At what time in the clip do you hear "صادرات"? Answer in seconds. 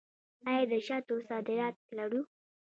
1.27-1.75